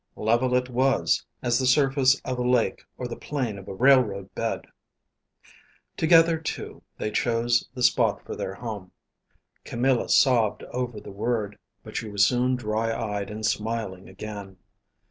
[0.15, 4.33] Level it was, as the surface of a lake or the plane of a railroad
[4.33, 4.65] bed.
[5.95, 8.93] Together, too, they chose the spot for their home.
[9.63, 14.57] Camilla sobbed over the word; but she was soon dry eyed and smiling again.